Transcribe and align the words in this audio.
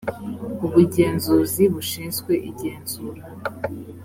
ubugenzuzi 0.65 1.63
bushinzwe 1.73 2.33
igenzura 2.49 3.21